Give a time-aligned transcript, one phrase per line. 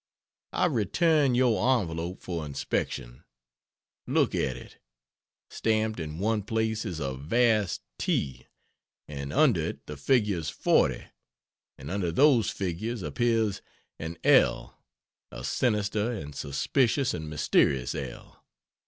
[0.51, 3.23] I return your envelope for inspection.
[4.07, 4.79] Look at it.
[5.51, 8.47] Stamped in one place is a vast "T,"
[9.07, 11.05] and under it the figures "40,"
[11.77, 13.61] and under those figures appears
[13.99, 14.75] an "L,"
[15.31, 18.43] a sinister and suspicious and mysterious L.